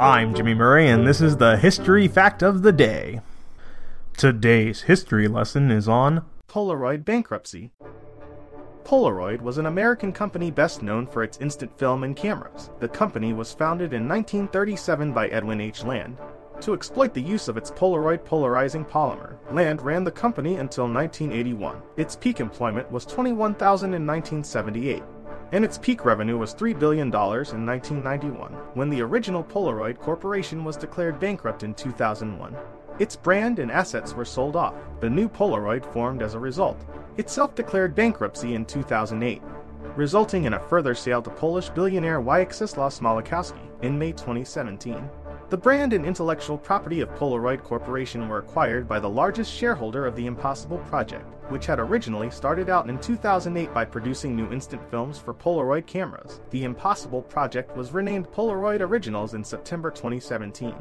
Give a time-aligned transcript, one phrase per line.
[0.00, 3.20] I'm Jimmy Murray, and this is the History Fact of the Day.
[4.16, 7.70] Today's history lesson is on Polaroid bankruptcy.
[8.82, 12.70] Polaroid was an American company best known for its instant film and cameras.
[12.80, 15.84] The company was founded in 1937 by Edwin H.
[15.84, 16.18] Land.
[16.62, 21.80] To exploit the use of its Polaroid polarizing polymer, Land ran the company until 1981.
[21.96, 25.04] Its peak employment was 21,000 in 1978
[25.52, 30.76] and its peak revenue was $3 billion in 1991, when the original Polaroid Corporation was
[30.76, 32.56] declared bankrupt in 2001.
[32.98, 34.74] Its brand and assets were sold off.
[35.00, 36.84] The new Polaroid formed as a result.
[37.16, 39.42] It self declared bankruptcy in 2008,
[39.96, 45.10] resulting in a further sale to Polish billionaire Władysław Smołokowski in May 2017.
[45.50, 50.16] The brand and intellectual property of Polaroid Corporation were acquired by the largest shareholder of
[50.16, 55.18] the Impossible Project, which had originally started out in 2008 by producing new instant films
[55.18, 56.40] for Polaroid cameras.
[56.48, 60.74] The Impossible Project was renamed Polaroid Originals in September 2017,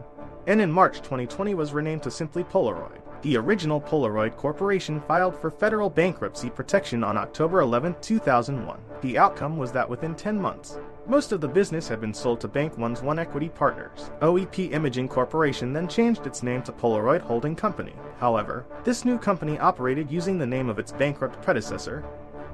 [0.47, 3.01] and in March 2020 was renamed to simply Polaroid.
[3.21, 8.79] The original Polaroid Corporation filed for federal bankruptcy protection on October 11, 2001.
[9.01, 12.47] The outcome was that within 10 months, most of the business had been sold to
[12.47, 14.09] Bank One's One Equity Partners.
[14.21, 17.93] OEP Imaging Corporation then changed its name to Polaroid Holding Company.
[18.19, 22.05] However, this new company operated using the name of its bankrupt predecessor,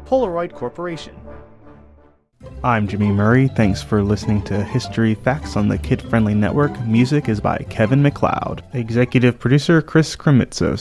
[0.06, 1.16] Polaroid Corporation.
[2.64, 3.50] I'm Jimmy Murray.
[3.50, 6.80] Thanks for listening to History Facts on the Kid Friendly Network.
[6.86, 8.64] Music is by Kevin MacLeod.
[8.74, 10.80] Executive producer Chris Krimitsos.